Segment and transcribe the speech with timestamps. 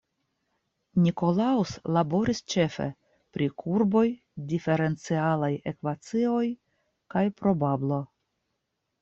[1.01, 2.87] Nicolaus laboris ĉefe
[3.37, 4.03] pri kurboj,
[4.55, 6.43] diferencialaj ekvacioj,
[7.17, 8.03] kaj probablo.